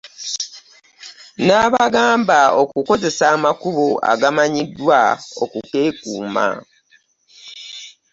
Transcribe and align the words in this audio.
N'abasamba 1.45 2.39
okukozesa 2.61 3.23
amakubo 3.35 3.87
agamanyiddwa 4.11 5.01
okukeekuuma. 5.43 6.47